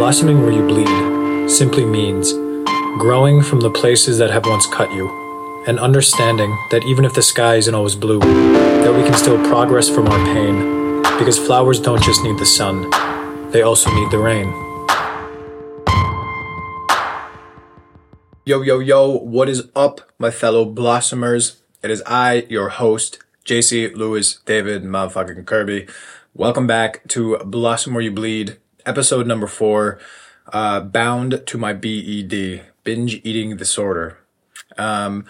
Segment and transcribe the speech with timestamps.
[0.00, 2.32] Blossoming where you bleed simply means
[2.98, 5.06] growing from the places that have once cut you,
[5.66, 9.90] and understanding that even if the sky isn't always blue, that we can still progress
[9.90, 12.88] from our pain, because flowers don't just need the sun,
[13.50, 14.48] they also need the rain.
[18.46, 21.60] Yo, yo, yo, what is up, my fellow blossomers?
[21.82, 25.88] It is I, your host, JC Lewis David motherfucking Kirby.
[26.32, 28.56] Welcome back to Blossom Where You Bleed,
[28.90, 30.00] episode number four,
[30.52, 34.18] uh, Bound to My BED, Binge Eating Disorder.
[34.76, 35.26] Um,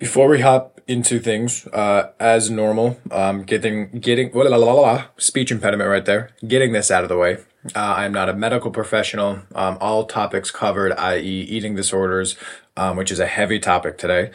[0.00, 5.04] before we hop into things, uh, as normal, um, getting, getting, la, la, la, la,
[5.18, 7.38] speech impediment right there, getting this out of the way.
[7.76, 9.42] Uh, I'm not a medical professional.
[9.54, 12.36] Um, all topics covered, i.e., eating disorders,
[12.76, 14.32] um, which is a heavy topic today.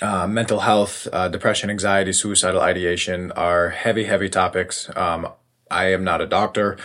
[0.00, 4.88] Uh, mental health, uh, depression, anxiety, suicidal ideation are heavy, heavy topics.
[4.94, 5.26] Um,
[5.70, 6.78] I am not a doctor.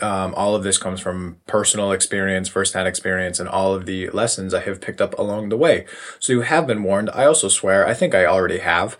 [0.00, 4.54] Um, all of this comes from personal experience, firsthand experience, and all of the lessons
[4.54, 5.84] I have picked up along the way.
[6.18, 7.10] So you have been warned.
[7.12, 8.96] I also swear, I think I already have.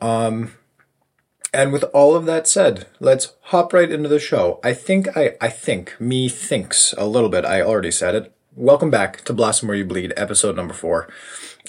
[0.00, 0.52] Um,
[1.52, 4.60] and with all of that said, let's hop right into the show.
[4.62, 7.44] I think I, I think, me thinks a little bit.
[7.44, 8.32] I already said it.
[8.56, 11.08] Welcome back to Blossom Where You Bleed, episode number four.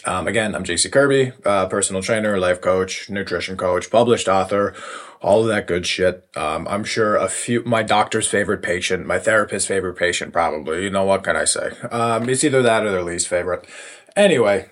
[0.04, 4.74] Um, again, I'm JC Kirby, uh, personal trainer, life coach, nutrition coach, published author,
[5.22, 6.28] all of that good shit.
[6.36, 10.84] Um, I'm sure a few, my doctor's favorite patient, my therapist's favorite patient, probably.
[10.84, 11.70] You know, what can I say?
[11.92, 13.68] Um, it's either that or their least favorite.
[14.16, 14.72] Anyway,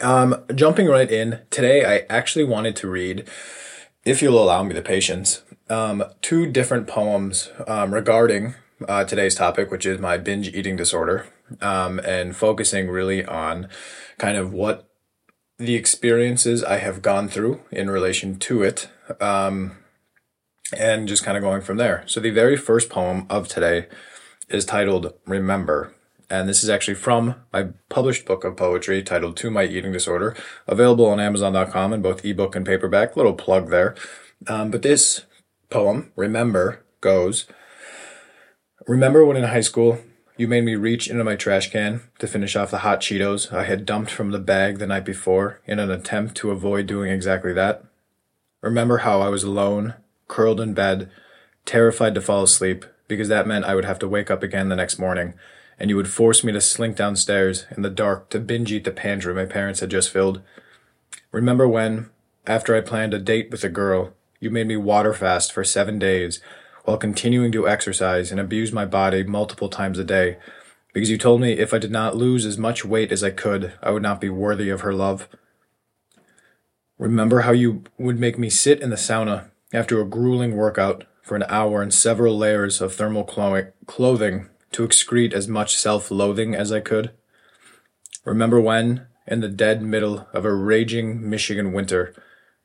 [0.00, 3.28] um, jumping right in, today I actually wanted to read,
[4.06, 8.54] if you'll allow me the patience, um, two different poems um, regarding
[8.88, 11.26] uh, today's topic, which is my binge eating disorder,
[11.60, 13.68] um, and focusing really on
[14.18, 14.88] kind of what
[15.58, 18.88] the experiences I have gone through in relation to it,
[19.20, 19.76] um,
[20.76, 22.04] and just kind of going from there.
[22.06, 23.86] So, the very first poem of today
[24.48, 25.94] is titled Remember.
[26.32, 30.36] And this is actually from my published book of poetry titled To My Eating Disorder,
[30.68, 33.16] available on Amazon.com in both ebook and paperback.
[33.16, 33.96] Little plug there.
[34.46, 35.26] Um, but this
[35.70, 37.46] poem, Remember, goes
[38.86, 39.98] Remember when in high school
[40.36, 43.64] you made me reach into my trash can to finish off the hot Cheetos I
[43.64, 47.52] had dumped from the bag the night before in an attempt to avoid doing exactly
[47.52, 47.84] that?
[48.62, 49.94] Remember how I was alone,
[50.28, 51.10] curled in bed,
[51.66, 54.76] terrified to fall asleep because that meant I would have to wake up again the
[54.76, 55.34] next morning
[55.78, 58.92] and you would force me to slink downstairs in the dark to binge eat the
[58.92, 60.42] pantry my parents had just filled?
[61.32, 62.10] Remember when,
[62.46, 65.98] after I planned a date with a girl, you made me water fast for seven
[65.98, 66.40] days
[66.84, 70.36] while continuing to exercise and abuse my body multiple times a day
[70.92, 73.74] because you told me if I did not lose as much weight as I could,
[73.82, 75.28] I would not be worthy of her love.
[76.98, 81.36] Remember how you would make me sit in the sauna after a grueling workout for
[81.36, 86.72] an hour in several layers of thermal clothing to excrete as much self loathing as
[86.72, 87.12] I could?
[88.24, 92.14] Remember when, in the dead middle of a raging Michigan winter,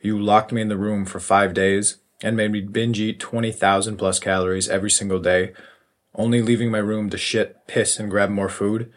[0.02, 3.98] you locked me in the room for five days and made me binge eat 20,000
[3.98, 5.54] plus calories every single day,
[6.16, 8.92] only leaving my room to shit, piss, and grab more food?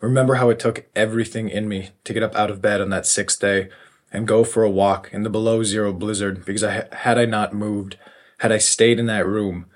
[0.00, 3.06] Remember how it took everything in me to get up out of bed on that
[3.06, 3.68] sixth day
[4.12, 7.54] and go for a walk in the below zero blizzard because I, had I not
[7.54, 7.96] moved,
[8.38, 9.66] had I stayed in that room,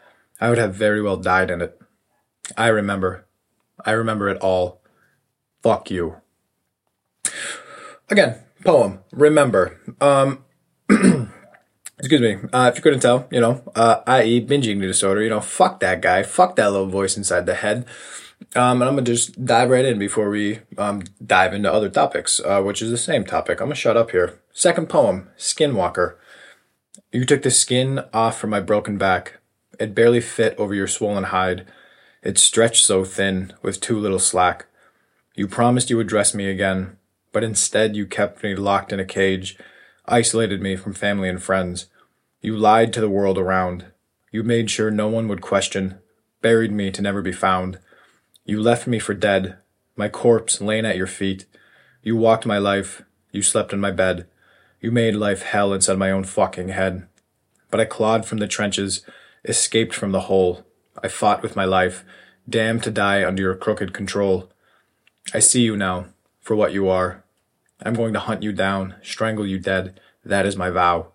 [0.41, 1.81] I would have very well died in it.
[2.57, 3.27] I remember.
[3.85, 4.83] I remember it all.
[5.63, 6.17] Fuck you.
[8.09, 9.01] Again, poem.
[9.13, 9.81] Remember.
[10.01, 10.45] Um,
[12.01, 14.45] excuse me, uh, if you couldn't tell, you know, uh, i.e.
[14.45, 17.85] binging disorder, you know, fuck that guy, fuck that little voice inside the head.
[18.57, 22.41] Um, and I'm gonna just dive right in before we um, dive into other topics,
[22.41, 23.61] uh, which is the same topic.
[23.61, 24.41] I'm gonna shut up here.
[24.53, 26.17] Second poem, Skinwalker.
[27.13, 29.39] You took the skin off from my broken back.
[29.79, 31.67] It barely fit over your swollen hide.
[32.23, 34.67] It stretched so thin with too little slack.
[35.35, 36.97] You promised you would dress me again,
[37.33, 39.59] but instead you kept me locked in a cage
[40.11, 41.87] isolated me from family and friends.
[42.41, 43.87] You lied to the world around.
[44.33, 45.99] You made sure no one would question,
[46.43, 47.79] buried me to never be found.
[48.45, 49.57] You left me for dead,
[49.97, 51.47] my corpse laying at your feet.
[52.03, 53.03] You walked my life.
[53.33, 54.27] You slept in my bed.
[54.81, 57.07] You made life hell inside my own fucking head.
[57.71, 59.05] But I clawed from the trenches,
[59.45, 60.65] escaped from the hole.
[61.03, 62.05] I fought with my life,
[62.49, 64.51] damned to die under your crooked control.
[65.33, 66.07] I see you now,
[66.41, 67.23] for what you are,
[67.83, 70.01] I'm going to hunt you down, strangle you dead.
[70.25, 71.13] That is my vow.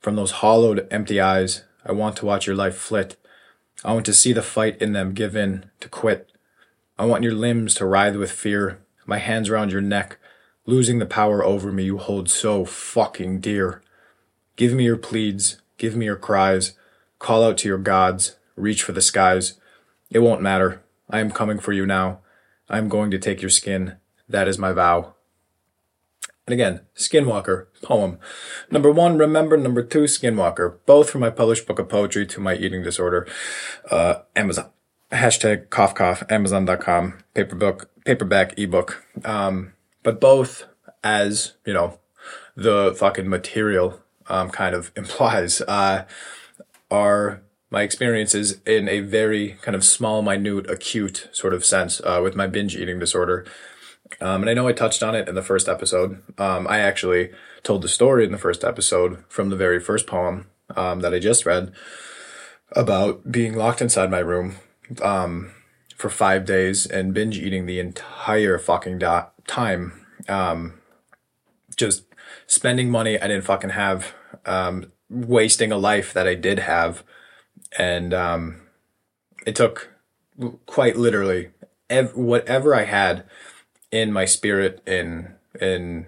[0.00, 3.16] From those hollowed, empty eyes, I want to watch your life flit.
[3.84, 6.30] I want to see the fight in them give in, to quit.
[6.98, 10.18] I want your limbs to writhe with fear, my hands around your neck,
[10.66, 13.82] losing the power over me you hold so fucking dear.
[14.56, 16.74] Give me your pleads, give me your cries,
[17.18, 19.54] call out to your gods, reach for the skies.
[20.10, 20.82] It won't matter.
[21.08, 22.20] I am coming for you now.
[22.68, 23.96] I am going to take your skin.
[24.28, 25.11] That is my vow.
[26.46, 28.18] And again, Skinwalker poem.
[28.70, 29.56] Number one, remember.
[29.56, 30.78] Number two, Skinwalker.
[30.86, 33.28] Both from my published book of poetry to my eating disorder.
[33.90, 34.70] Uh, Amazon.
[35.12, 36.24] Hashtag cough cough.
[36.28, 37.18] Amazon.com.
[37.36, 39.04] Paperbook, paperback, ebook.
[39.24, 40.64] Um, but both
[41.04, 42.00] as, you know,
[42.56, 46.06] the fucking material, um, kind of implies, uh,
[46.90, 52.20] are my experiences in a very kind of small, minute, acute sort of sense, uh,
[52.22, 53.46] with my binge eating disorder.
[54.20, 56.22] Um, and I know I touched on it in the first episode.
[56.38, 57.30] Um, I actually
[57.62, 61.18] told the story in the first episode from the very first poem um, that I
[61.18, 61.72] just read
[62.72, 64.56] about being locked inside my room
[65.02, 65.52] um,
[65.96, 70.06] for five days and binge eating the entire fucking do- time.
[70.28, 70.80] Um,
[71.76, 72.04] just
[72.46, 74.14] spending money I didn't fucking have,
[74.46, 77.02] um, wasting a life that I did have.
[77.78, 78.12] And
[79.46, 79.90] it took
[80.66, 81.50] quite literally
[81.90, 83.24] ev- whatever I had
[83.92, 86.06] in my spirit, in in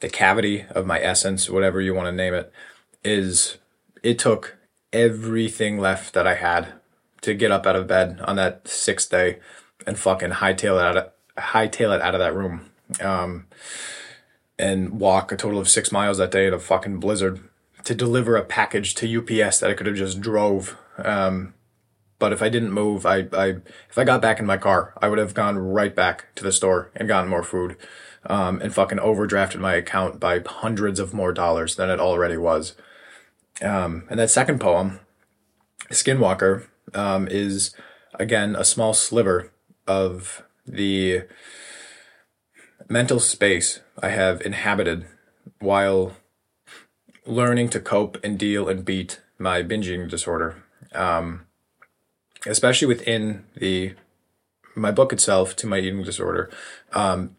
[0.00, 2.52] the cavity of my essence, whatever you want to name it,
[3.02, 3.56] is
[4.02, 4.58] it took
[4.92, 6.74] everything left that I had
[7.22, 9.38] to get up out of bed on that sixth day
[9.86, 12.70] and fucking hightail it out of hightail it out of that room.
[13.00, 13.46] Um,
[14.58, 17.40] and walk a total of six miles that day in a fucking blizzard
[17.84, 20.76] to deliver a package to UPS that I could have just drove.
[20.98, 21.54] Um,
[22.22, 23.56] but if I didn't move, I, I,
[23.90, 26.52] if I got back in my car, I would have gone right back to the
[26.52, 27.76] store and gotten more food,
[28.26, 32.76] um, and fucking overdrafted my account by hundreds of more dollars than it already was.
[33.60, 35.00] Um, and that second poem,
[35.90, 37.74] Skinwalker, um, is
[38.14, 39.50] again a small sliver
[39.88, 41.22] of the
[42.88, 45.06] mental space I have inhabited
[45.58, 46.12] while
[47.26, 50.62] learning to cope and deal and beat my binging disorder.
[50.94, 51.46] Um,
[52.46, 53.94] especially within the
[54.74, 56.50] my book itself to my eating disorder.
[56.92, 57.36] Um,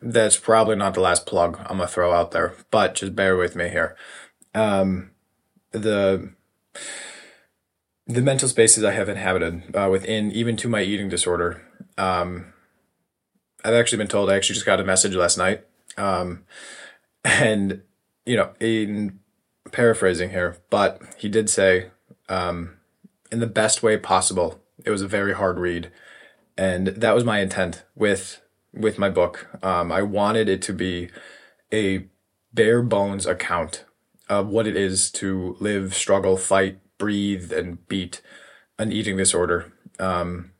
[0.00, 3.56] that's probably not the last plug I'm gonna throw out there, but just bear with
[3.56, 3.96] me here.
[4.54, 5.10] Um,
[5.72, 6.30] the
[8.06, 11.62] the mental spaces I have inhabited uh, within even to my eating disorder.
[11.98, 12.52] Um,
[13.64, 15.66] I've actually been told I actually just got a message last night,
[15.96, 16.44] um,
[17.24, 17.82] and
[18.24, 19.18] you know, in
[19.72, 21.90] paraphrasing here, but he did say,
[22.28, 22.76] um,
[23.30, 24.60] in the best way possible.
[24.84, 25.90] It was a very hard read,
[26.56, 28.40] and that was my intent with
[28.72, 29.48] with my book.
[29.62, 31.10] Um, I wanted it to be
[31.72, 32.06] a
[32.52, 33.84] bare bones account
[34.28, 38.20] of what it is to live, struggle, fight, breathe, and beat
[38.78, 39.72] an eating disorder.
[39.98, 40.52] Um,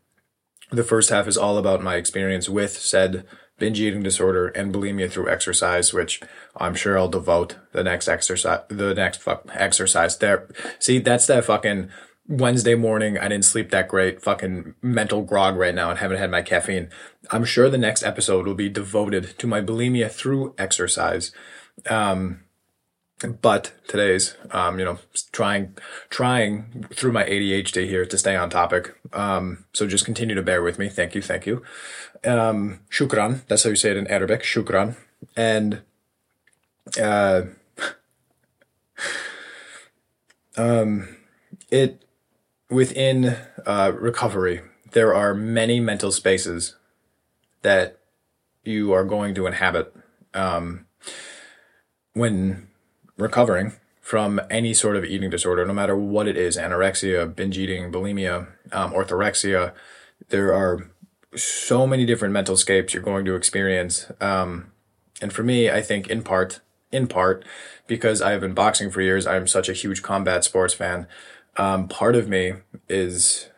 [0.71, 3.25] the first half is all about my experience with said
[3.59, 6.21] binge eating disorder and bulimia through exercise, which
[6.57, 10.49] I'm sure I'll devote the next exercise, the next fuck exercise there.
[10.79, 11.89] See, that's that fucking
[12.29, 13.19] Wednesday morning.
[13.19, 14.23] I didn't sleep that great.
[14.23, 16.89] Fucking mental grog right now and haven't had my caffeine.
[17.31, 21.33] I'm sure the next episode will be devoted to my bulimia through exercise.
[21.89, 22.41] Um,
[23.41, 24.99] but today's, um, you know,
[25.33, 25.77] trying,
[26.11, 28.95] trying through my ADHD here to stay on topic.
[29.13, 30.89] Um, so just continue to bear with me.
[30.89, 31.23] Thank you.
[31.23, 31.63] Thank you.
[32.25, 33.47] Um, shukran.
[33.47, 34.43] That's how you say it in Arabic.
[34.43, 34.97] Shukran.
[35.37, 35.83] And,
[37.01, 37.43] uh,
[40.57, 41.17] um,
[41.71, 42.06] it,
[42.71, 46.77] within, uh, recovery, there are many mental spaces
[47.63, 47.99] that
[48.65, 49.95] you are going to inhabit,
[50.35, 50.87] um,
[52.13, 52.69] when
[53.17, 57.91] recovering from any sort of eating disorder, no matter what it is anorexia, binge eating,
[57.91, 59.73] bulimia, um, orthorexia.
[60.29, 60.91] There are
[61.35, 64.11] so many different mental scapes you're going to experience.
[64.21, 64.71] Um,
[65.21, 66.61] and for me, I think in part,
[66.93, 67.45] in part,
[67.87, 71.07] because I have been boxing for years, I'm such a huge combat sports fan.
[71.57, 72.55] Um, part of me
[72.89, 73.49] is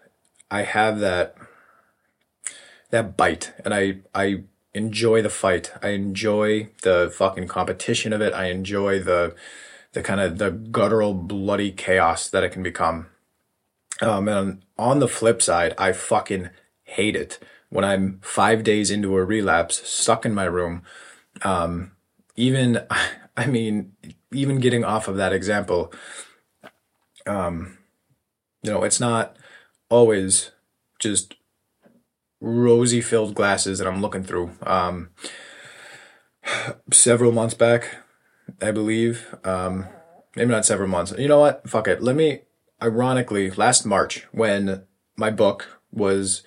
[0.50, 1.37] I have that
[2.90, 5.73] that bite, and I I enjoy the fight.
[5.83, 8.33] I enjoy the fucking competition of it.
[8.33, 9.35] I enjoy the
[9.93, 13.07] the kind of the guttural, bloody chaos that it can become.
[14.00, 16.50] Um, and on the flip side, I fucking
[16.85, 17.38] hate it
[17.71, 20.83] when I'm five days into a relapse, stuck in my room.
[21.43, 21.93] Um,
[22.37, 22.81] even,
[23.37, 23.93] I mean,
[24.33, 25.93] even getting off of that example,
[27.26, 27.78] um,
[28.69, 29.37] you know, it's not
[29.89, 30.51] always
[31.01, 31.35] just
[32.41, 34.51] rosy filled glasses that I'm looking through.
[34.63, 35.09] Um,
[36.93, 37.97] several months back,
[38.61, 39.87] I believe, um,
[40.37, 41.15] maybe not several months.
[41.17, 41.67] You know what?
[41.69, 42.03] Fuck it.
[42.03, 42.43] Let me,
[42.83, 44.85] ironically, last March, when
[45.17, 46.43] my book was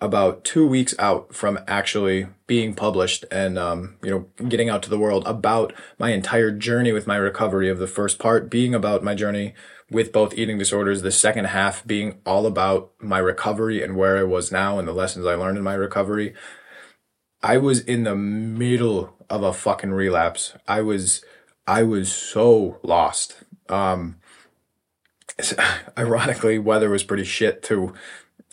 [0.00, 4.90] about two weeks out from actually being published and, um, you know, getting out to
[4.90, 9.04] the world about my entire journey with my recovery of the first part being about
[9.04, 9.54] my journey
[9.90, 14.22] with both eating disorders, the second half being all about my recovery and where I
[14.22, 16.34] was now and the lessons I learned in my recovery.
[17.42, 20.54] I was in the middle of a fucking relapse.
[20.68, 21.24] I was
[21.66, 23.42] I was so lost.
[23.68, 24.16] Um
[25.98, 27.94] ironically, weather was pretty shit too.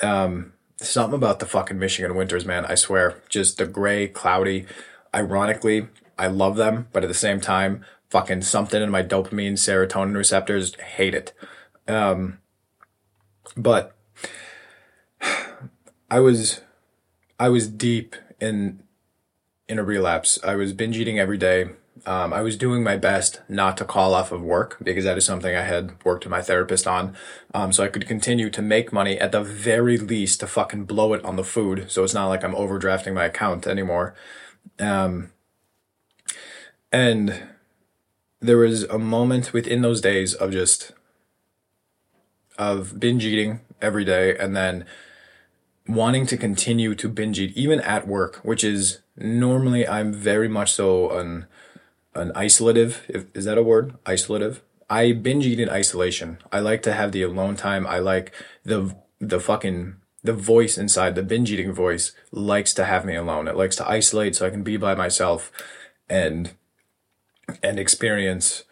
[0.01, 3.21] Um something about the fucking Michigan winters, man, I swear.
[3.29, 4.65] Just the gray, cloudy.
[5.13, 10.15] Ironically, I love them, but at the same time, fucking something in my dopamine, serotonin
[10.15, 11.33] receptors hate it.
[11.87, 12.39] Um,
[13.55, 13.95] but
[16.09, 16.61] I was,
[17.39, 18.83] I was deep in,
[19.67, 20.39] in a relapse.
[20.43, 21.69] I was binge eating every day.
[22.05, 25.25] Um, I was doing my best not to call off of work because that is
[25.25, 27.15] something I had worked with my therapist on.
[27.53, 31.13] Um, so I could continue to make money at the very least to fucking blow
[31.13, 31.91] it on the food.
[31.91, 34.15] So it's not like I'm overdrafting my account anymore.
[34.79, 35.31] Um,
[36.91, 37.49] and
[38.39, 40.91] there was a moment within those days of just
[42.57, 44.85] of binge eating every day and then
[45.87, 50.73] wanting to continue to binge eat even at work which is normally i'm very much
[50.73, 51.47] so an
[52.17, 53.95] an isolative if, is that a word?
[54.03, 54.59] Isolative?
[54.89, 56.39] I binge eat in isolation.
[56.51, 57.85] I like to have the alone time.
[57.85, 63.05] I like the the fucking the voice inside the binge eating voice likes to have
[63.05, 63.47] me alone.
[63.47, 65.51] It likes to isolate so i can be by myself
[66.09, 66.53] and
[67.63, 68.63] and experience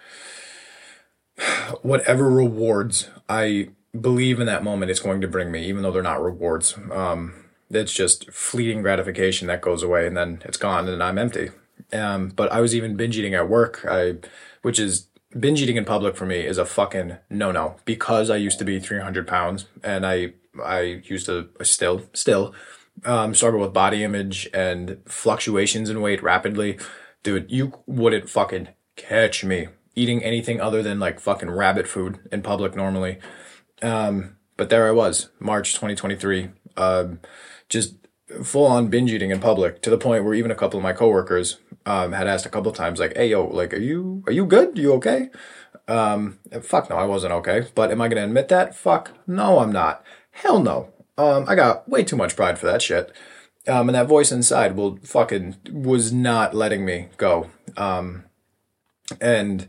[1.81, 6.03] whatever rewards I believe in that moment it's going to bring me, even though they're
[6.03, 6.77] not rewards.
[6.91, 7.33] Um,
[7.69, 11.49] it's just fleeting gratification that goes away and then it's gone and I'm empty.
[11.91, 14.15] Um, but I was even binge eating at work, I,
[14.61, 18.37] which is binge eating in public for me is a fucking no no because I
[18.37, 22.53] used to be 300 pounds and I, I used to still, still,
[23.03, 26.77] um, struggle with body image and fluctuations in weight rapidly
[27.25, 32.41] dude, you wouldn't fucking catch me eating anything other than like fucking rabbit food in
[32.41, 33.17] public normally.
[33.81, 37.19] Um, but there I was, March 2023, um,
[37.67, 37.95] just
[38.43, 40.93] full on binge eating in public to the point where even a couple of my
[40.93, 44.31] coworkers um, had asked a couple of times, like, "Hey, yo, like, are you are
[44.31, 44.77] you good?
[44.77, 45.29] You okay?"
[45.87, 47.67] Um, fuck no, I wasn't okay.
[47.75, 48.75] But am I gonna admit that?
[48.75, 50.03] Fuck no, I'm not.
[50.31, 50.93] Hell no.
[51.17, 53.11] Um, I got way too much pride for that shit.
[53.67, 57.49] Um, and that voice inside will fucking was not letting me go.
[57.75, 58.25] Um,
[59.19, 59.67] and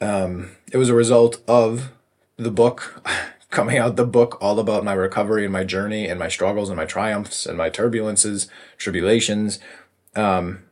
[0.00, 1.92] um, it was a result of
[2.36, 3.02] the book
[3.50, 3.96] coming out.
[3.96, 7.46] The book all about my recovery and my journey and my struggles and my triumphs
[7.46, 9.58] and my turbulences, tribulations.
[10.14, 10.64] Um,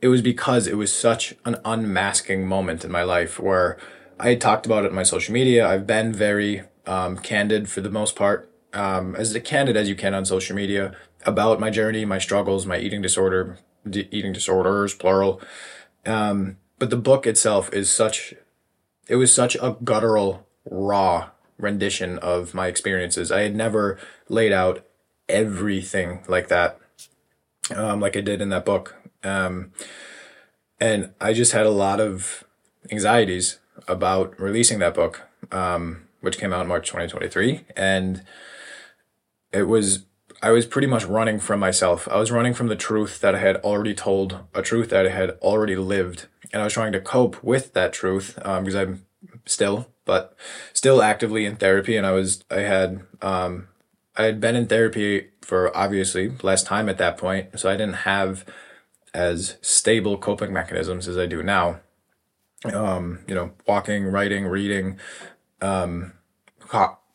[0.00, 3.78] it was because it was such an unmasking moment in my life where
[4.18, 5.68] I talked about it in my social media.
[5.68, 10.14] I've been very um, candid for the most part um, as candid as you can
[10.14, 10.94] on social media
[11.24, 13.58] about my journey, my struggles, my eating disorder,
[13.90, 15.40] eating disorders, plural.
[16.06, 18.34] Um, but the book itself is such,
[19.08, 23.32] it was such a guttural, raw rendition of my experiences.
[23.32, 23.98] I had never
[24.28, 24.86] laid out
[25.28, 26.78] everything like that,
[27.74, 28.96] um, like I did in that book.
[29.24, 29.72] Um,
[30.80, 32.44] and I just had a lot of
[32.90, 33.58] anxieties
[33.88, 37.64] about releasing that book, um, which came out in March 2023.
[37.76, 38.22] And
[39.52, 40.04] it was
[40.40, 42.06] I was pretty much running from myself.
[42.08, 45.10] I was running from the truth that I had already told, a truth that I
[45.10, 49.04] had already lived, and I was trying to cope with that truth um, because I'm
[49.46, 50.36] still, but
[50.72, 53.68] still actively in therapy, and I was I had um,
[54.16, 58.04] I had been in therapy for obviously less time at that point, so I didn't
[58.04, 58.44] have
[59.14, 61.80] as stable coping mechanisms as I do now.
[62.64, 64.98] Um, you know, walking, writing, reading,
[65.60, 66.12] um,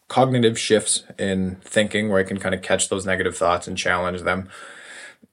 [0.07, 4.22] cognitive shifts in thinking where I can kind of catch those negative thoughts and challenge
[4.22, 4.50] them.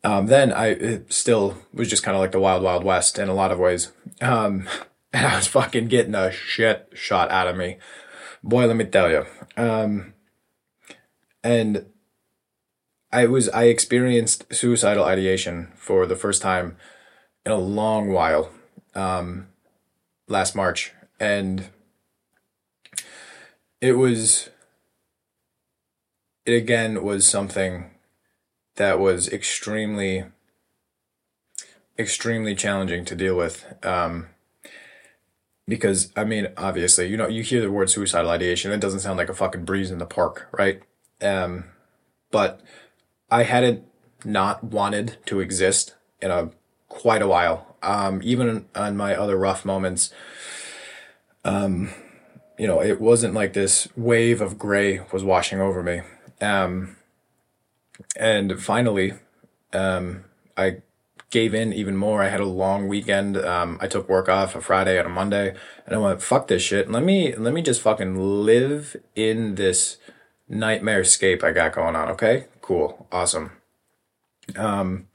[0.02, 3.34] Um, then I still was just kind of like the wild, wild west in a
[3.34, 3.92] lot of ways.
[4.20, 4.68] Um,
[5.12, 7.78] and I was fucking getting a shit shot out of me.
[8.42, 9.26] Boy, let me tell you.
[9.56, 10.14] Um,
[11.42, 11.86] and
[13.12, 16.76] I was, I experienced suicidal ideation for the first time
[17.44, 18.50] in a long while,
[18.94, 19.48] um,
[20.28, 20.92] last March.
[21.18, 21.68] And
[23.80, 24.48] it was,
[26.50, 27.90] it again was something
[28.76, 30.24] that was extremely
[31.98, 34.26] extremely challenging to deal with um,
[35.68, 39.18] because i mean obviously you know you hear the word suicidal ideation it doesn't sound
[39.18, 40.82] like a fucking breeze in the park right?
[41.22, 41.64] Um,
[42.30, 42.60] but
[43.30, 43.84] i hadn't
[44.24, 46.50] not wanted to exist in a
[46.88, 47.76] quite a while.
[47.82, 50.12] Um, even on my other rough moments
[51.44, 51.90] um,
[52.58, 56.02] you know it wasn't like this wave of gray was washing over me
[56.40, 56.96] um,
[58.16, 59.14] and finally,
[59.72, 60.24] um,
[60.56, 60.82] I
[61.30, 62.22] gave in even more.
[62.22, 63.36] I had a long weekend.
[63.36, 65.54] Um, I took work off a Friday and a Monday,
[65.86, 66.90] and I went fuck this shit.
[66.90, 69.98] Let me let me just fucking live in this
[70.48, 72.08] nightmare escape I got going on.
[72.10, 73.52] Okay, cool, awesome.
[74.56, 75.06] Um,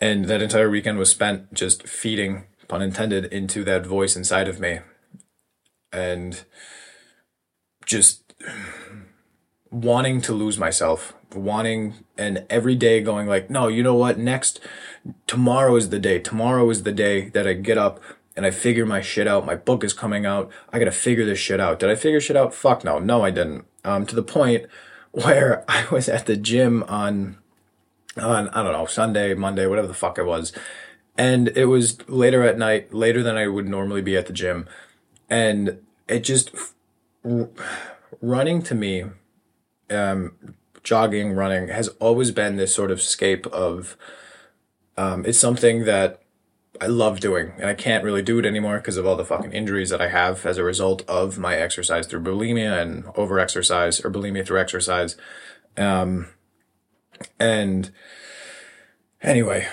[0.00, 4.60] and that entire weekend was spent just feeding, pun intended, into that voice inside of
[4.60, 4.80] me,
[5.92, 6.44] and
[7.86, 8.34] just
[9.70, 14.18] wanting to lose myself wanting and every day going like no you know what?
[14.18, 14.60] Next
[15.26, 16.18] tomorrow is the day.
[16.18, 18.00] Tomorrow is the day that i get up
[18.36, 19.44] and i figure my shit out.
[19.44, 20.50] My book is coming out.
[20.72, 21.78] I gotta figure this shit out.
[21.80, 22.54] Did i figure shit out?
[22.54, 22.98] Fuck no.
[22.98, 23.66] No i didn't.
[23.84, 24.66] Um to the point
[25.12, 27.38] where i was at the gym on
[28.16, 30.52] on i don't know sunday monday whatever the fuck it was.
[31.16, 34.66] And it was later at night later than i would normally be at the gym.
[35.28, 36.50] And it just
[38.22, 39.04] running to me
[39.90, 40.32] um
[40.82, 43.96] jogging, running has always been this sort of escape of.
[44.96, 46.22] Um, it's something that
[46.80, 49.52] I love doing, and I can't really do it anymore because of all the fucking
[49.52, 54.00] injuries that I have as a result of my exercise through bulimia and over exercise
[54.04, 55.16] or bulimia through exercise.
[55.76, 56.28] Um,
[57.38, 57.90] and
[59.22, 59.68] anyway,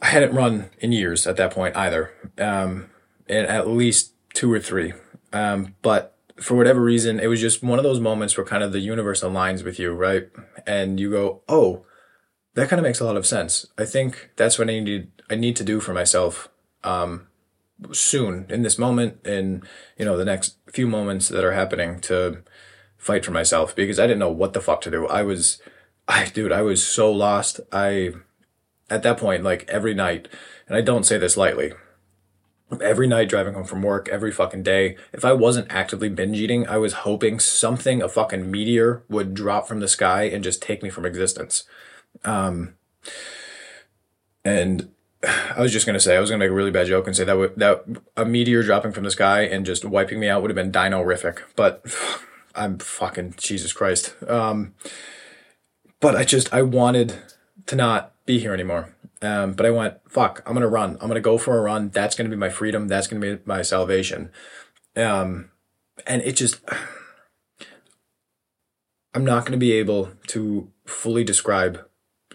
[0.00, 2.90] I hadn't run in years at that point either, um,
[3.28, 4.92] and at least two or three.
[5.32, 8.72] Um, but for whatever reason, it was just one of those moments where kind of
[8.72, 10.28] the universe aligns with you, right?
[10.66, 11.84] And you go, oh,
[12.54, 13.66] that kind of makes a lot of sense.
[13.78, 15.10] I think that's what I need.
[15.28, 16.48] I need to do for myself
[16.82, 17.28] um,
[17.92, 19.62] soon in this moment, in
[19.96, 22.42] you know the next few moments that are happening to
[22.96, 25.06] fight for myself because I didn't know what the fuck to do.
[25.06, 25.62] I was,
[26.08, 27.60] I dude, I was so lost.
[27.70, 28.14] I
[28.88, 30.26] at that point, like every night,
[30.66, 31.72] and I don't say this lightly
[32.80, 34.96] every night driving home from work, every fucking day.
[35.12, 39.66] If I wasn't actively binge eating, I was hoping something, a fucking meteor, would drop
[39.66, 41.64] from the sky and just take me from existence.
[42.24, 42.74] Um,
[44.44, 44.90] and
[45.56, 47.24] I was just gonna say, I was gonna make a really bad joke and say
[47.24, 47.84] that that
[48.16, 51.40] a meteor dropping from the sky and just wiping me out would have been dino-rific,
[51.56, 51.84] but
[52.54, 54.14] I'm fucking Jesus Christ.
[54.26, 54.74] Um,
[56.00, 57.14] but I just I wanted
[57.66, 58.94] to not be here anymore.
[59.22, 60.92] Um, but I went, fuck, I'm going to run.
[60.92, 61.90] I'm going to go for a run.
[61.90, 62.88] That's going to be my freedom.
[62.88, 64.30] That's going to be my salvation.
[64.96, 65.50] Um,
[66.06, 66.60] and it just,
[69.14, 71.84] I'm not going to be able to fully describe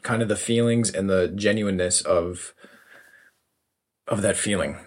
[0.04, 2.54] kind of the feelings and the genuineness of,
[4.08, 4.78] of that feeling.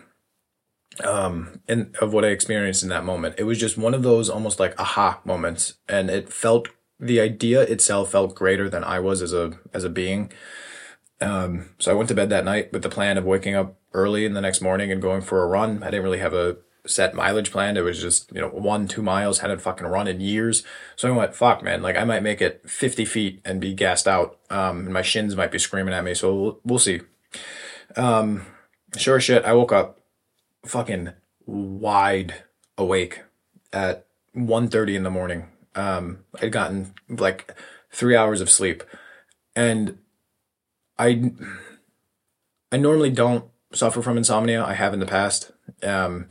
[1.03, 3.37] Um, and of what I experienced in that moment.
[3.39, 5.75] It was just one of those almost like aha moments.
[5.89, 6.69] And it felt,
[6.99, 10.33] the idea itself felt greater than I was as a, as a being.
[11.21, 14.25] Um, so I went to bed that night with the plan of waking up early
[14.25, 15.83] in the next morning and going for a run.
[15.83, 17.77] I didn't really have a set mileage planned.
[17.77, 20.63] It was just, you know, one, two miles, hadn't fucking run in years.
[20.97, 24.09] So I went, fuck, man, like I might make it 50 feet and be gassed
[24.09, 24.39] out.
[24.51, 26.15] Um, and my shins might be screaming at me.
[26.15, 27.01] So we'll, we'll see.
[27.97, 28.47] Um,
[28.97, 30.01] sure shit, I woke up
[30.65, 31.13] fucking
[31.47, 32.35] wide
[32.77, 33.23] awake
[33.73, 35.49] at 1.30 in the morning.
[35.75, 37.55] Um, I'd gotten like
[37.91, 38.83] three hours of sleep
[39.55, 39.99] and
[40.99, 41.33] I
[42.73, 44.65] I normally don't suffer from insomnia.
[44.65, 45.53] I have in the past.
[45.83, 46.29] Um,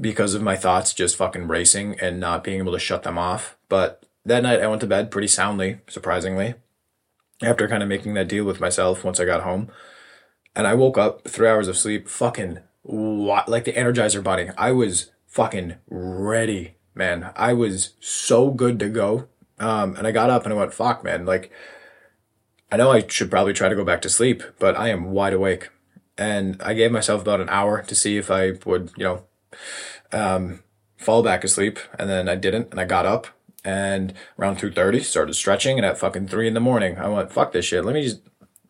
[0.00, 3.56] because of my thoughts just fucking racing and not being able to shut them off.
[3.68, 6.54] But that night I went to bed pretty soundly, surprisingly,
[7.42, 9.70] after kind of making that deal with myself once I got home.
[10.54, 14.50] And I woke up three hours of sleep, fucking like the Energizer Bunny.
[14.58, 17.32] I was fucking ready, man.
[17.36, 19.28] I was so good to go.
[19.58, 21.24] Um, and I got up and I went, fuck, man.
[21.24, 21.50] Like,
[22.72, 25.34] I know I should probably try to go back to sleep, but I am wide
[25.34, 25.68] awake.
[26.16, 29.24] And I gave myself about an hour to see if I would, you know,
[30.10, 30.62] um,
[30.96, 31.78] fall back asleep.
[31.98, 32.70] And then I didn't.
[32.70, 33.26] And I got up
[33.62, 35.76] and around 2.30 started stretching.
[35.76, 37.84] And at fucking 3 in the morning, I went, fuck this shit.
[37.84, 38.22] Let me just,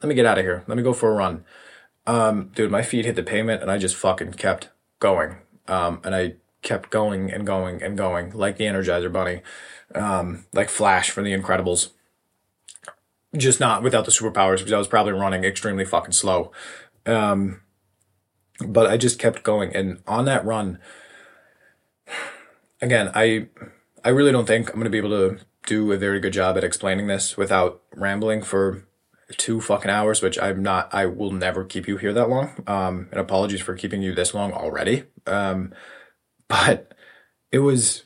[0.02, 0.64] let me get out of here.
[0.66, 1.44] Let me go for a run.
[2.04, 5.36] Um, dude, my feet hit the pavement and I just fucking kept going.
[5.68, 9.42] Um, and I kept going and going and going like the Energizer Bunny,
[9.94, 11.90] um, like Flash from The Incredibles
[13.36, 16.52] just not without the superpowers because I was probably running extremely fucking slow.
[17.06, 17.62] Um,
[18.60, 20.78] but I just kept going, and on that run,
[22.80, 23.48] again, I
[24.04, 26.64] I really don't think I'm gonna be able to do a very good job at
[26.64, 28.84] explaining this without rambling for
[29.36, 30.92] two fucking hours, which I'm not.
[30.92, 32.62] I will never keep you here that long.
[32.66, 35.04] Um, and apologies for keeping you this long already.
[35.26, 35.72] Um,
[36.48, 36.92] but
[37.50, 38.02] it was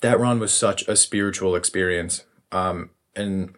[0.00, 2.24] that run was such a spiritual experience.
[2.52, 3.54] Um, and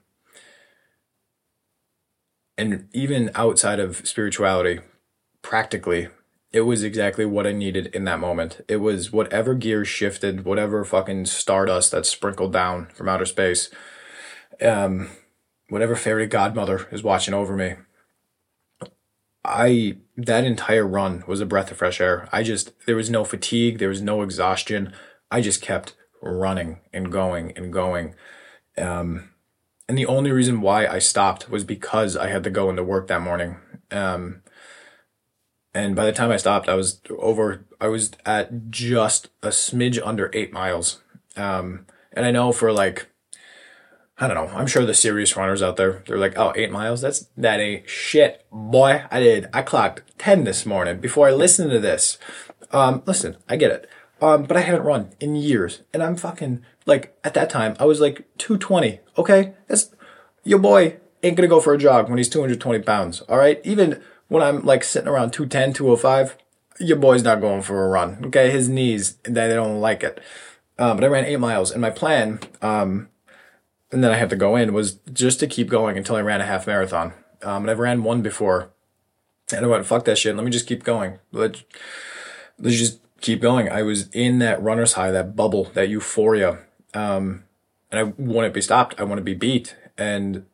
[2.58, 4.80] and even outside of spirituality,
[5.42, 6.08] practically,
[6.52, 8.62] it was exactly what I needed in that moment.
[8.68, 13.70] It was whatever gear shifted, whatever fucking stardust that sprinkled down from outer space,
[14.60, 15.08] um,
[15.68, 17.74] whatever fairy godmother is watching over me.
[19.44, 22.28] I that entire run was a breath of fresh air.
[22.32, 24.92] I just there was no fatigue, there was no exhaustion.
[25.30, 28.14] I just kept running and going and going.
[28.76, 29.30] Um,
[29.88, 33.06] and the only reason why I stopped was because I had to go into work
[33.08, 33.56] that morning.
[33.90, 34.42] Um,
[35.72, 37.64] and by the time I stopped, I was over.
[37.80, 41.00] I was at just a smidge under eight miles.
[41.36, 43.08] Um, and I know for like
[44.20, 44.56] I don't know.
[44.58, 47.00] I'm sure the serious runners out there, they're like, oh, eight miles?
[47.00, 48.44] That's, that ain't shit.
[48.50, 52.18] Boy, I did, I clocked 10 this morning before I listened to this.
[52.72, 53.88] Um, listen, I get it.
[54.20, 57.84] Um, but I haven't run in years and I'm fucking, like, at that time, I
[57.84, 59.00] was like 220.
[59.16, 59.54] Okay.
[59.68, 59.94] That's,
[60.44, 63.20] your boy ain't gonna go for a jog when he's 220 pounds.
[63.22, 63.60] All right.
[63.64, 66.36] Even when I'm like sitting around 210, 205,
[66.80, 68.24] your boy's not going for a run.
[68.26, 68.50] Okay.
[68.50, 70.20] His knees, they don't like it.
[70.78, 73.08] Um, but I ran eight miles and my plan, um,
[73.90, 76.40] and then I had to go in was just to keep going until I ran
[76.40, 77.14] a half marathon.
[77.42, 78.70] Um, and I've ran one before,
[79.52, 80.36] and I went fuck that shit.
[80.36, 81.18] Let me just keep going.
[81.32, 81.64] Let
[82.58, 83.68] let's just keep going.
[83.68, 86.58] I was in that runner's high, that bubble, that euphoria,
[86.94, 87.44] um,
[87.90, 88.98] and I wouldn't be stopped.
[88.98, 89.76] I want to be beat.
[89.96, 90.46] And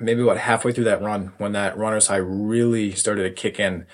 [0.00, 3.86] maybe what halfway through that run, when that runner's high really started to kick in,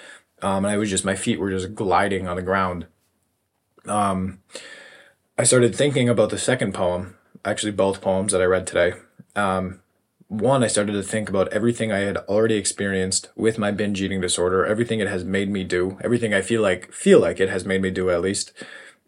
[0.43, 2.87] um, and I was just my feet were just gliding on the ground.
[3.87, 4.41] Um,
[5.39, 8.95] I started thinking about the second poem actually both poems that I read today.
[9.35, 9.81] Um,
[10.31, 14.21] one, I started to think about everything I had already experienced with my binge eating
[14.21, 17.65] disorder, everything it has made me do, everything I feel like feel like it has
[17.65, 18.53] made me do at least,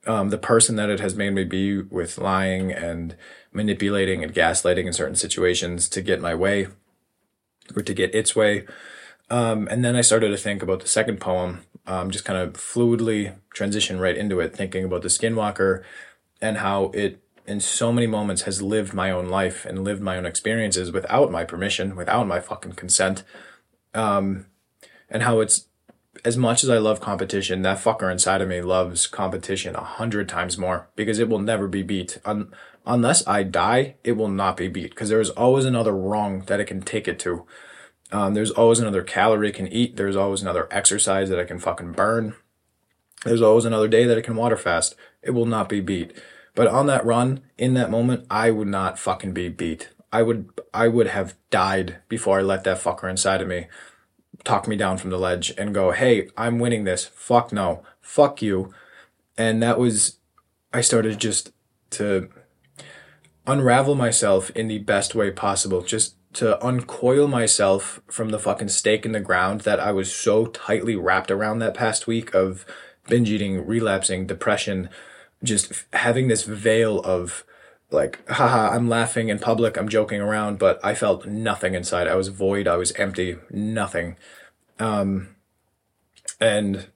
[0.04, 3.14] um, the person that it has made me be with lying and
[3.52, 6.66] manipulating and gaslighting in certain situations to get my way
[7.76, 8.66] or to get its way.
[9.30, 12.54] Um, and then I started to think about the second poem, um, just kind of
[12.54, 15.84] fluidly transition right into it, thinking about the skinwalker
[16.40, 20.16] and how it in so many moments has lived my own life and lived my
[20.16, 23.24] own experiences without my permission, without my fucking consent.
[23.94, 24.46] Um,
[25.10, 25.66] and how it's
[26.24, 30.28] as much as I love competition, that fucker inside of me loves competition a hundred
[30.28, 32.18] times more because it will never be beat.
[32.24, 32.52] Un-
[32.86, 36.60] unless I die, it will not be beat because there is always another wrong that
[36.60, 37.46] it can take it to.
[38.12, 39.96] Um, there's always another calorie it can eat.
[39.96, 42.34] There's always another exercise that I can fucking burn.
[43.24, 44.94] There's always another day that it can water fast.
[45.22, 46.12] It will not be beat.
[46.54, 49.88] But on that run, in that moment, I would not fucking be beat.
[50.12, 53.66] I would, I would have died before I let that fucker inside of me
[54.44, 57.06] talk me down from the ledge and go, Hey, I'm winning this.
[57.06, 57.82] Fuck no.
[58.00, 58.72] Fuck you.
[59.38, 60.18] And that was,
[60.72, 61.52] I started just
[61.90, 62.28] to
[63.46, 65.82] unravel myself in the best way possible.
[65.82, 70.46] Just to uncoil myself from the fucking stake in the ground that I was so
[70.46, 72.64] tightly wrapped around that past week of
[73.08, 74.88] binge eating, relapsing, depression,
[75.42, 77.44] just having this veil of
[77.90, 82.08] like, haha, I'm laughing in public, I'm joking around, but I felt nothing inside.
[82.08, 84.16] I was void, I was empty, nothing.
[84.78, 85.36] Um,
[86.40, 86.86] and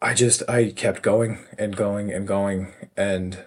[0.00, 3.38] I just, I kept going and going and going, and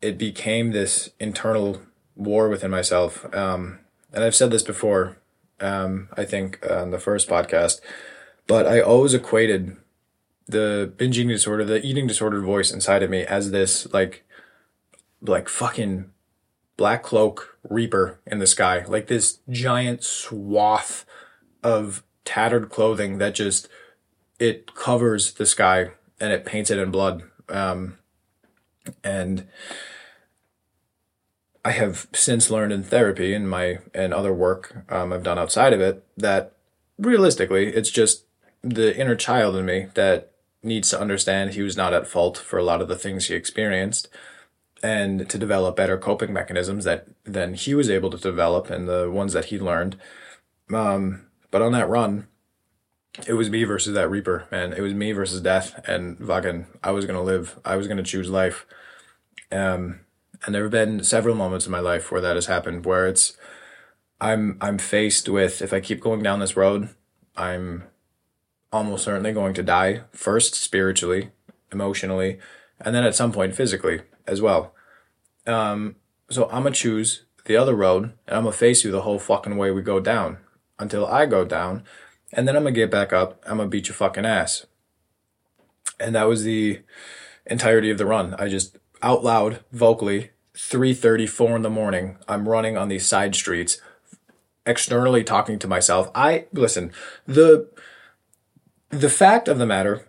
[0.00, 1.82] it became this internal
[2.16, 3.24] war within myself.
[3.34, 3.80] Um,
[4.12, 5.18] and I've said this before,
[5.60, 7.80] um, I think on the first podcast,
[8.46, 9.76] but I always equated
[10.48, 14.24] the binge eating disorder, the eating disorder voice inside of me as this like
[15.20, 16.10] like fucking
[16.76, 21.04] black cloak reaper in the sky, like this giant swath
[21.62, 23.68] of tattered clothing that just
[24.38, 27.22] it covers the sky and it paints it in blood.
[27.48, 27.98] Um,
[29.04, 29.46] and
[31.64, 35.72] I have since learned in therapy and my and other work um, I've done outside
[35.72, 36.52] of it that
[36.96, 38.24] realistically it's just
[38.62, 42.58] the inner child in me that needs to understand he was not at fault for
[42.58, 44.08] a lot of the things he experienced
[44.82, 49.10] and to develop better coping mechanisms that than he was able to develop and the
[49.10, 49.96] ones that he learned.
[50.72, 52.28] Um, but on that run,
[53.26, 54.72] it was me versus that Reaper, man.
[54.72, 57.58] It was me versus death, and fucking, I was gonna live.
[57.64, 58.66] I was gonna choose life.
[59.50, 60.00] Um,
[60.44, 63.36] and there have been several moments in my life where that has happened, where it's,
[64.20, 66.90] I'm I'm faced with if I keep going down this road,
[67.36, 67.84] I'm
[68.72, 71.30] almost certainly going to die first spiritually,
[71.72, 72.38] emotionally,
[72.80, 74.74] and then at some point physically as well.
[75.46, 75.96] Um,
[76.30, 79.56] so I'm gonna choose the other road and I'm gonna face you the whole fucking
[79.56, 80.38] way we go down
[80.78, 81.82] until I go down,
[82.32, 83.42] and then I'm gonna get back up.
[83.46, 84.66] I'm gonna beat your fucking ass.
[85.98, 86.82] And that was the
[87.46, 88.34] entirety of the run.
[88.38, 92.18] I just out loud, vocally, 3:34 in the morning.
[92.28, 93.80] I'm running on these side streets,
[94.66, 96.10] externally talking to myself.
[96.14, 96.92] I listen.
[97.26, 97.68] The
[98.90, 100.06] the fact of the matter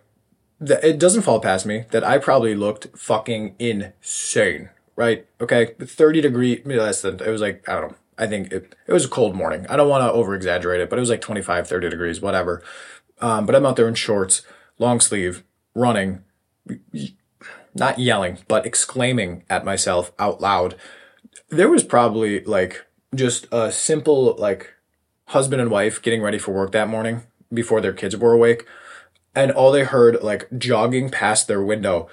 [0.60, 5.26] that it doesn't fall past me that I probably looked fucking insane, right?
[5.40, 7.96] Okay, 30 degree less than it was like I don't know.
[8.18, 9.66] I think it, it was a cold morning.
[9.70, 12.62] I don't want to over exaggerate it, but it was like 25, 30 degrees, whatever.
[13.18, 14.42] Um, but I'm out there in shorts,
[14.78, 15.42] long sleeve,
[15.74, 16.22] running,
[17.74, 20.76] not yelling, but exclaiming at myself out loud.
[21.48, 24.74] There was probably like just a simple, like,
[25.28, 28.66] husband and wife getting ready for work that morning before their kids were awake.
[29.34, 32.08] And all they heard, like, jogging past their window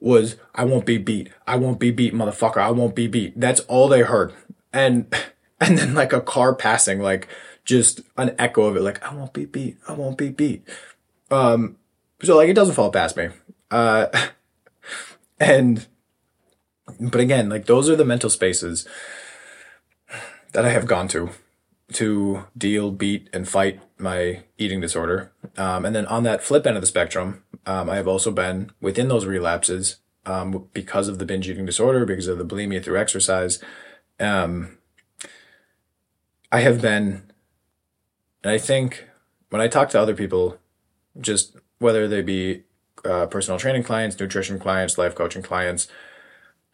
[0.00, 1.30] was, I won't be beat.
[1.46, 2.58] I won't be beat, motherfucker.
[2.58, 3.38] I won't be beat.
[3.38, 4.32] That's all they heard.
[4.72, 5.14] And,
[5.60, 7.28] and then like a car passing, like
[7.64, 9.76] just an echo of it, like, I won't be beat.
[9.86, 10.66] I won't be beat.
[11.30, 11.76] Um,
[12.22, 13.28] so like it doesn't fall past me.
[13.70, 14.06] Uh,
[15.40, 15.86] and,
[16.98, 18.86] but again, like those are the mental spaces
[20.52, 21.30] that I have gone to
[21.94, 25.32] to deal, beat, and fight my eating disorder.
[25.56, 28.70] Um, and then on that flip end of the spectrum, um, I have also been
[28.80, 32.98] within those relapses um, because of the binge eating disorder, because of the bulimia through
[32.98, 33.62] exercise.
[34.18, 34.78] Um,
[36.50, 37.22] I have been,
[38.44, 39.08] and I think
[39.50, 40.58] when I talk to other people,
[41.20, 42.62] just whether they be
[43.04, 45.88] uh, personal training clients, nutrition clients, life coaching clients,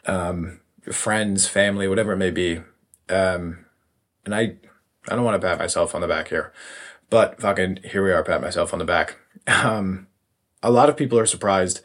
[0.07, 2.61] um, friends, family, whatever it may be,
[3.09, 3.65] um,
[4.25, 4.57] and I,
[5.09, 6.53] I don't want to pat myself on the back here,
[7.11, 9.17] but fucking here we are, pat myself on the back.
[9.47, 10.09] Um,
[10.63, 11.81] a lot of people are surprised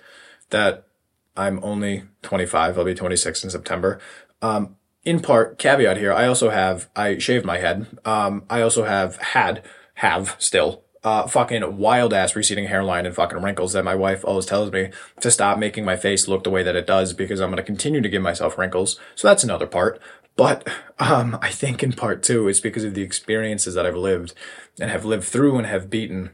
[0.50, 0.88] that
[1.36, 2.78] I'm only 25.
[2.78, 4.00] I'll be 26 in September.
[4.42, 7.88] Um, in part, caveat here, I also have, I shaved my head.
[8.06, 9.64] Um, I also have had,
[9.96, 14.46] have still, uh, fucking wild ass receding hairline and fucking wrinkles that my wife always
[14.46, 17.50] tells me to stop making my face look the way that it does because I'm
[17.50, 18.98] going to continue to give myself wrinkles.
[19.16, 20.02] So that's another part.
[20.36, 20.68] But,
[21.00, 24.34] um, I think in part two, it's because of the experiences that I've lived
[24.80, 26.32] and have lived through and have beaten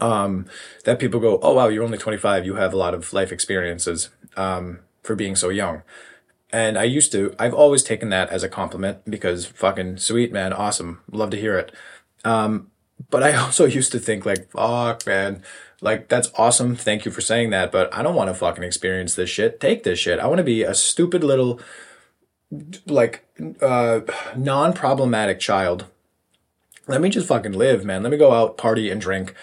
[0.00, 0.46] um,
[0.84, 4.10] that people go, oh wow, you're only 25, you have a lot of life experiences
[4.36, 5.82] um, for being so young.
[6.50, 10.52] And I used to, I've always taken that as a compliment because fucking sweet, man,
[10.52, 11.72] awesome, love to hear it.
[12.24, 12.70] Um,
[13.10, 15.42] but I also used to think like, fuck, man,
[15.80, 19.14] like that's awesome, thank you for saying that, but I don't want to fucking experience
[19.14, 19.60] this shit.
[19.60, 20.18] Take this shit.
[20.18, 21.60] I want to be a stupid little,
[22.86, 23.24] like,
[23.60, 24.00] uh,
[24.36, 25.86] non-problematic child
[26.88, 28.04] let me just fucking live, man.
[28.04, 29.34] Let me go out, party, and drink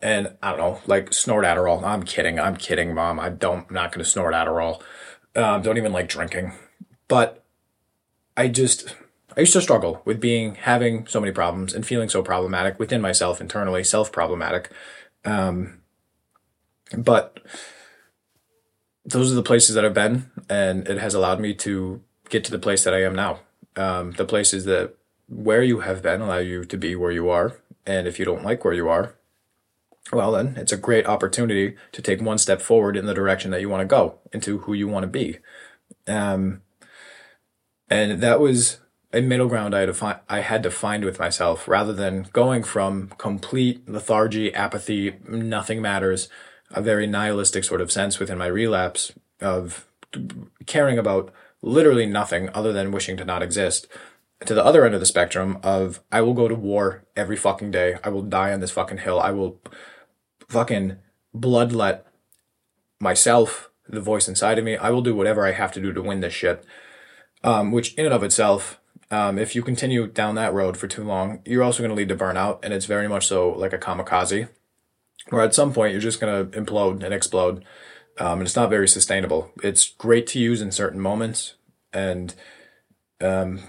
[0.00, 1.82] and I don't know, like snort Adderall.
[1.82, 2.38] I'm kidding.
[2.38, 3.18] I'm kidding, mom.
[3.18, 4.80] I don't, I'm not to snort Adderall.
[5.34, 6.52] Um, don't even like drinking.
[7.08, 7.44] But
[8.36, 8.94] I just,
[9.36, 13.00] I used to struggle with being, having so many problems and feeling so problematic within
[13.00, 14.70] myself internally, self problematic.
[15.24, 15.80] Um,
[16.96, 17.40] but
[19.04, 22.50] those are the places that I've been, and it has allowed me to get to
[22.50, 23.40] the place that I am now.
[23.76, 24.94] Um, the places that
[25.28, 27.60] where you have been allow you to be where you are.
[27.86, 29.14] And if you don't like where you are,
[30.12, 33.60] well, then it's a great opportunity to take one step forward in the direction that
[33.60, 35.38] you want to go into who you want to be.
[36.06, 36.62] Um,
[37.90, 38.78] and that was
[39.12, 42.28] a middle ground I had to find, I had to find with myself rather than
[42.32, 46.28] going from complete lethargy, apathy, nothing matters,
[46.70, 49.86] a very nihilistic sort of sense within my relapse of
[50.66, 53.86] caring about literally nothing other than wishing to not exist
[54.46, 57.70] to the other end of the spectrum of I will go to war every fucking
[57.70, 57.96] day.
[58.04, 59.20] I will die on this fucking hill.
[59.20, 59.60] I will
[60.48, 60.96] fucking
[61.36, 62.02] bloodlet
[63.00, 64.76] myself, the voice inside of me.
[64.76, 66.64] I will do whatever I have to do to win this shit.
[67.44, 71.04] Um, which in and of itself, um, if you continue down that road for too
[71.04, 72.58] long, you're also going to lead to burnout.
[72.62, 74.48] And it's very much so like a kamikaze,
[75.30, 77.64] where at some point you're just going to implode and explode.
[78.18, 79.52] Um, and it's not very sustainable.
[79.62, 81.54] It's great to use in certain moments,
[81.92, 82.34] and
[83.20, 83.60] um,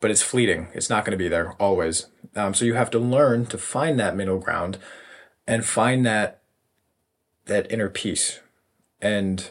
[0.00, 0.68] but it's fleeting.
[0.74, 2.06] It's not going to be there always.
[2.34, 4.78] Um, so you have to learn to find that middle ground
[5.46, 6.42] and find that
[7.46, 8.40] that inner peace.
[9.00, 9.50] And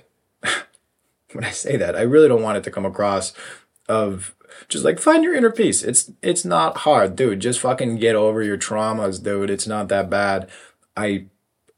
[1.34, 3.34] when I say that, I really don't want it to come across
[3.88, 4.36] of
[4.68, 5.84] just like find your inner peace.
[5.84, 7.40] It's it's not hard, dude.
[7.40, 9.50] Just fucking get over your traumas, dude.
[9.50, 10.50] It's not that bad.
[10.96, 11.26] I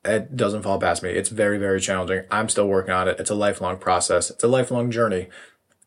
[0.07, 1.09] it doesn't fall past me.
[1.09, 2.23] It's very very challenging.
[2.31, 3.19] I'm still working on it.
[3.19, 4.29] It's a lifelong process.
[4.29, 5.27] It's a lifelong journey.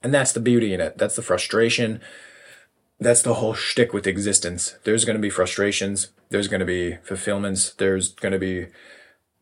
[0.02, 0.98] And that's the beauty in it.
[0.98, 2.00] That's the frustration.
[2.98, 4.76] That's the whole shtick with existence.
[4.84, 7.74] There's going to be frustrations there's going to be fulfillments.
[7.74, 8.68] There's going to be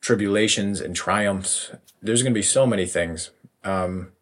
[0.01, 1.71] tribulations and triumphs.
[2.03, 3.31] There's going to be so many things.
[3.63, 4.13] Um,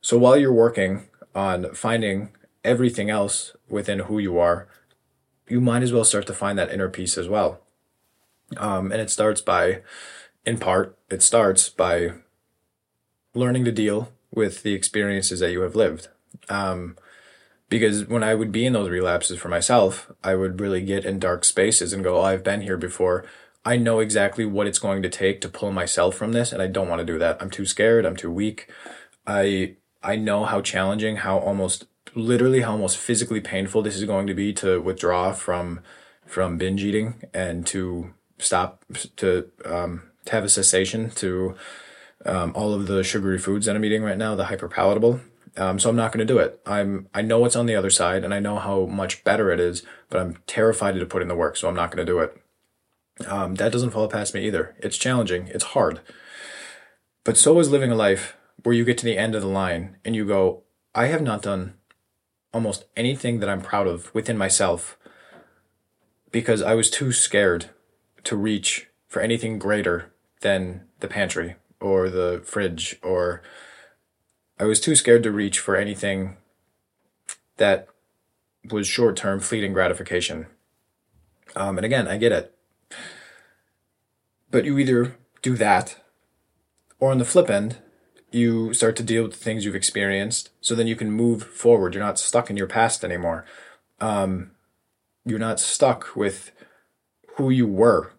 [0.00, 2.30] so while you're working on finding
[2.62, 4.68] everything else within who you are,
[5.48, 7.60] you might as well start to find that inner peace as well.
[8.58, 9.82] Um, and it starts by,
[10.44, 12.12] in part, it starts by
[13.34, 16.08] learning to deal with the experiences that you have lived.
[16.48, 16.96] Um,
[17.68, 21.18] because when I would be in those relapses for myself, I would really get in
[21.18, 23.24] dark spaces and go, Oh, I've been here before.
[23.64, 26.66] I know exactly what it's going to take to pull myself from this, and I
[26.66, 27.40] don't want to do that.
[27.40, 28.04] I'm too scared.
[28.04, 28.70] I'm too weak.
[29.26, 34.26] I I know how challenging, how almost literally how almost physically painful this is going
[34.26, 35.80] to be to withdraw from
[36.26, 38.12] from binge eating and to
[38.44, 38.84] stop
[39.16, 41.54] to um, to have a cessation to
[42.24, 45.20] um, all of the sugary foods that I'm eating right now, the hyper palatable.
[45.56, 46.60] Um, so I'm not going to do it.
[46.66, 49.60] I'm I know what's on the other side, and I know how much better it
[49.60, 52.18] is, but I'm terrified to put in the work, so I'm not going to do
[52.20, 52.40] it.
[53.28, 54.74] Um, that doesn't fall past me either.
[54.78, 55.48] It's challenging.
[55.48, 56.00] It's hard.
[57.22, 59.96] But so is living a life where you get to the end of the line
[60.04, 61.74] and you go, I have not done
[62.52, 64.98] almost anything that I'm proud of within myself
[66.30, 67.70] because I was too scared
[68.24, 73.42] to reach for anything greater than the pantry or the fridge or
[74.58, 76.36] I was too scared to reach for anything
[77.56, 77.88] that
[78.70, 80.46] was short term fleeting gratification.
[81.56, 82.54] Um, and again, I get it.
[84.50, 85.96] But you either do that,
[87.00, 87.78] or on the flip end,
[88.30, 91.94] you start to deal with the things you've experienced so then you can move forward.
[91.94, 93.44] You're not stuck in your past anymore.
[94.00, 94.52] Um,
[95.24, 96.52] you're not stuck with
[97.36, 98.12] who you were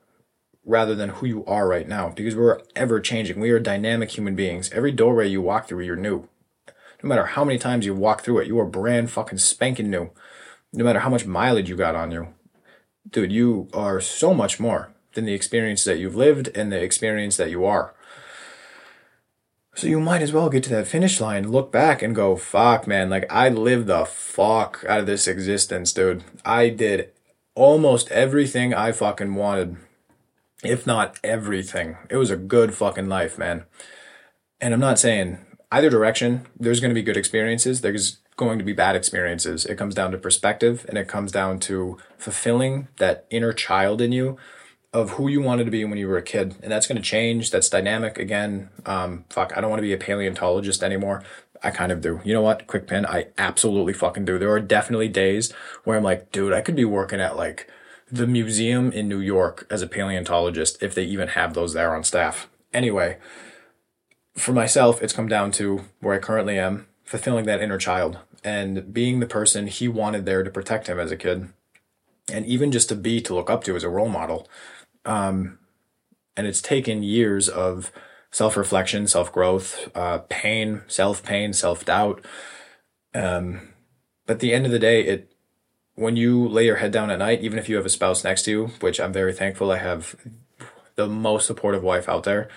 [0.65, 3.39] rather than who you are right now because we're ever changing.
[3.39, 4.71] We are dynamic human beings.
[4.71, 6.28] Every doorway you walk through, you're new.
[7.04, 10.10] No matter how many times you walk through it, you are brand fucking spanking new.
[10.73, 12.30] No matter how much mileage you got on you.
[13.10, 17.38] Dude, you are so much more than the experience that you've lived and the experience
[17.38, 17.93] that you are.
[19.75, 22.88] So you might as well get to that finish line, look back and go, fuck,
[22.88, 26.23] man, like I lived the fuck out of this existence, dude.
[26.45, 27.12] I did
[27.56, 29.78] almost everything I fucking wanted
[30.63, 31.98] if not everything.
[32.10, 33.65] It was a good fucking life, man.
[34.60, 35.39] And I'm not saying
[35.72, 37.82] either direction, there's going to be good experiences.
[37.82, 39.65] There's going to be bad experiences.
[39.65, 44.12] It comes down to perspective and it comes down to fulfilling that inner child in
[44.12, 44.38] you
[44.91, 46.56] of who you wanted to be when you were a kid.
[46.63, 47.52] And that's going to change.
[47.52, 48.70] That's dynamic again.
[48.86, 51.24] Um, fuck, I don't want to be a paleontologist anymore.
[51.63, 52.22] I kind of do.
[52.24, 52.68] You know what?
[52.68, 53.06] Quick pin.
[53.06, 54.38] I absolutely fucking do.
[54.38, 55.52] There are definitely days
[55.84, 57.70] where I'm like, dude, I could be working at like,
[58.12, 62.04] the museum in New York as a paleontologist if they even have those there on
[62.04, 62.48] staff.
[62.74, 63.18] Anyway,
[64.36, 68.94] for myself, it's come down to where I currently am, fulfilling that inner child and
[68.94, 71.50] being the person he wanted there to protect him as a kid.
[72.32, 74.48] And even just to be to look up to as a role model.
[75.04, 75.60] Um,
[76.38, 77.91] and it's taken years of
[78.36, 82.26] self reflection, self growth, uh, pain, self pain, self doubt.
[83.13, 83.69] Um,
[84.26, 85.32] but at the end of the day, it
[85.93, 88.43] when you lay your head down at night, even if you have a spouse next
[88.43, 90.17] to you, which I'm very thankful I have
[90.95, 92.50] the most supportive wife out there,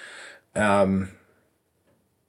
[0.57, 1.13] um,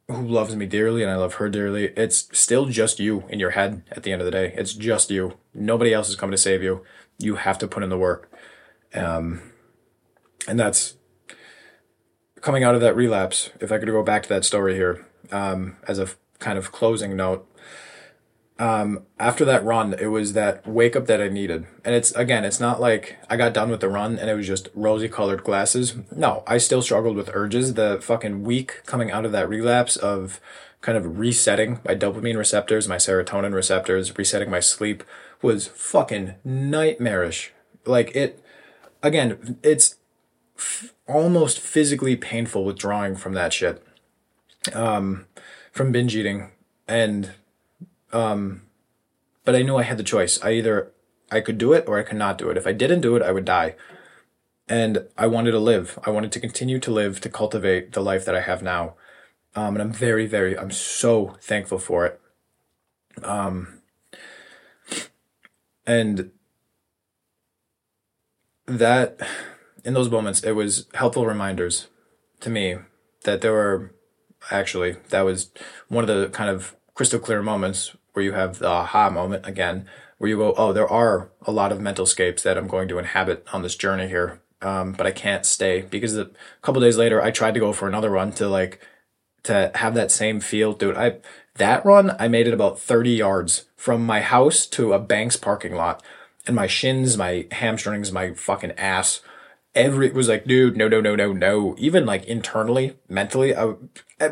[0.08, 3.52] who loves me dearly and I love her dearly, it's still just you in your
[3.52, 4.54] head at the end of the day.
[4.56, 5.40] It's just you.
[5.56, 6.84] Nobody else is coming to save you.
[7.18, 8.32] You have to put in the work.
[8.94, 9.42] Um,
[10.48, 10.99] and that's
[12.42, 13.50] coming out of that relapse.
[13.60, 17.16] If I could go back to that story here, um, as a kind of closing
[17.16, 17.46] note,
[18.60, 21.66] um, after that run, it was that wake up that I needed.
[21.86, 24.48] And it's, again, it's not like I got done with the run and it was
[24.48, 25.96] just rosy colored glasses.
[26.14, 27.76] No, I still struggled with urges.
[27.76, 30.42] The fucking week coming out of that relapse of
[30.82, 35.04] kind of resetting my dopamine receptors, my serotonin receptors, resetting my sleep
[35.42, 37.54] was fucking nightmarish.
[37.86, 38.44] Like it,
[39.02, 39.96] again, it's
[41.08, 43.84] almost physically painful withdrawing from that shit.
[44.74, 45.26] Um,
[45.72, 46.52] from binge eating
[46.90, 47.32] and
[48.12, 48.64] um,
[49.46, 50.44] but I knew I had the choice.
[50.44, 50.92] I either
[51.32, 52.58] I could do it or I could not do it.
[52.58, 53.76] If I didn't do it, I would die.
[54.68, 55.98] And I wanted to live.
[56.04, 58.96] I wanted to continue to live to cultivate the life that I have now.
[59.56, 62.22] Um, and I'm very, very, I'm so thankful for it.
[63.24, 63.82] Um,
[65.86, 66.32] and
[68.68, 69.20] that,
[69.84, 71.88] in those moments, it was helpful reminders
[72.42, 72.78] to me
[73.24, 73.94] that there were
[74.52, 75.52] actually, that was
[75.88, 79.88] one of the kind of crystal clear moments where you have the aha moment again,
[80.18, 82.98] where you go, oh, there are a lot of mental scapes that I'm going to
[82.98, 84.42] inhabit on this journey here.
[84.62, 86.30] Um, but I can't stay because a
[86.62, 88.82] couple days later, I tried to go for another run to like,
[89.44, 90.98] to have that same feel, dude.
[90.98, 91.18] I,
[91.56, 95.76] that run, I made it about 30 yards from my house to a bank's parking
[95.76, 96.04] lot
[96.46, 99.22] and my shins, my hamstrings, my fucking ass
[99.76, 101.76] every was like, dude, no, no, no, no, no.
[101.78, 103.76] Even like internally, mentally, I,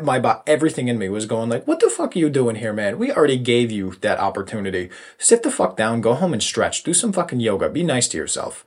[0.02, 2.98] my everything in me was going like, what the fuck are you doing here, man?
[2.98, 4.90] We already gave you that opportunity.
[5.18, 8.16] Sit the fuck down, go home and stretch, do some fucking yoga, be nice to
[8.16, 8.64] yourself.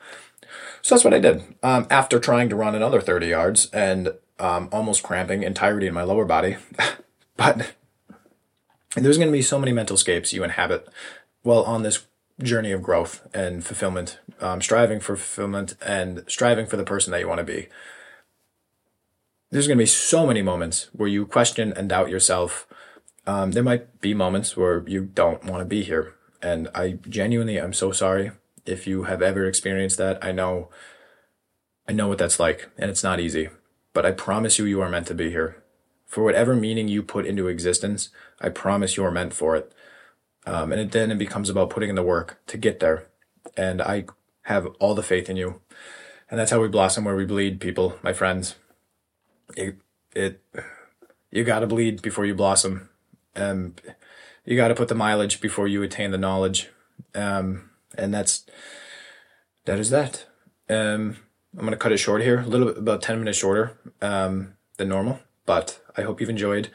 [0.82, 1.44] So that's what I did.
[1.62, 6.04] Um, after trying to run another 30 yards and um, almost cramping entirety in my
[6.04, 6.58] lower body,
[7.38, 7.74] but
[8.96, 10.88] there's going to be so many mental scapes you inhabit
[11.44, 12.08] while on this
[12.42, 17.20] journey of growth and fulfillment, um, striving for fulfillment and striving for the person that
[17.20, 17.68] you want to be.
[19.50, 22.68] There's going to be so many moments where you question and doubt yourself
[23.28, 26.16] Um, there might be moments where you don't want to be here.
[26.42, 28.32] And I genuinely am so sorry
[28.66, 30.18] if you have ever experienced that.
[30.24, 30.70] I know,
[31.88, 33.50] I know what that's like and it's not easy,
[33.94, 35.62] but I promise you, you are meant to be here.
[36.08, 38.10] For whatever meaning you put into existence,
[38.42, 39.72] I promise you are meant for it.
[40.46, 43.08] Um, and it, then it becomes about putting in the work to get there.
[43.56, 44.06] And I
[44.44, 45.62] have all the faith in you.
[46.30, 48.56] And that's how we blossom where we bleed, people, my friends.
[49.56, 49.78] It,
[50.16, 50.42] it
[51.30, 52.90] you got to bleed before you blossom.
[53.36, 53.76] Um,
[54.46, 56.70] you got to put the mileage before you attain the knowledge.
[57.14, 58.46] Um, and that's,
[59.66, 60.26] that is that.
[60.70, 61.18] Um,
[61.54, 64.54] I'm going to cut it short here, a little bit, about 10 minutes shorter, um,
[64.78, 66.70] than normal, but I hope you've enjoyed.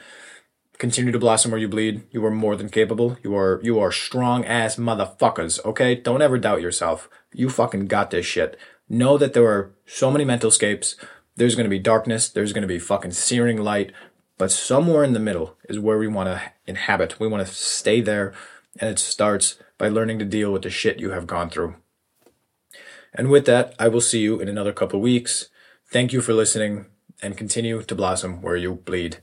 [0.79, 2.03] Continue to blossom where you bleed.
[2.11, 3.17] You are more than capable.
[3.23, 5.65] You are, you are strong ass motherfuckers.
[5.65, 5.95] Okay.
[5.95, 7.09] Don't ever doubt yourself.
[7.33, 8.59] You fucking got this shit.
[8.89, 10.97] Know that there are so many mental escapes.
[11.37, 12.29] There's going to be darkness.
[12.29, 13.93] There's going to be fucking searing light.
[14.39, 17.19] But somewhere in the middle is where we want to inhabit.
[17.19, 18.35] We want to stay there.
[18.79, 21.77] And it starts by learning to deal with the shit you have gone through.
[23.15, 25.49] And with that, I will see you in another couple weeks.
[25.91, 26.87] Thank you for listening
[27.23, 29.23] and continue to blossom where you bleed.